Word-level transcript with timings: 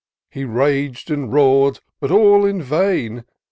He 0.31 0.45
raged 0.45 1.11
and 1.11 1.31
roar'd, 1.31 1.79
but 1.99 2.09
all 2.09 2.43
in 2.43 2.59
vain. 2.59 3.23